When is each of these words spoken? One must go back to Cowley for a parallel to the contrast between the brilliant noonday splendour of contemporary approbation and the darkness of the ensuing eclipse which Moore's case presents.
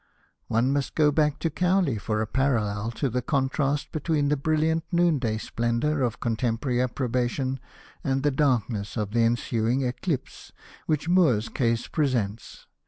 One 0.47 0.73
must 0.73 0.95
go 0.95 1.11
back 1.11 1.37
to 1.41 1.51
Cowley 1.51 1.99
for 1.99 2.21
a 2.21 2.25
parallel 2.25 2.89
to 2.93 3.07
the 3.07 3.21
contrast 3.21 3.91
between 3.91 4.29
the 4.29 4.35
brilliant 4.35 4.83
noonday 4.91 5.37
splendour 5.37 6.01
of 6.01 6.19
contemporary 6.19 6.81
approbation 6.81 7.59
and 8.03 8.23
the 8.23 8.31
darkness 8.31 8.97
of 8.97 9.11
the 9.11 9.19
ensuing 9.21 9.83
eclipse 9.83 10.53
which 10.87 11.07
Moore's 11.07 11.49
case 11.49 11.85
presents. 11.87 12.65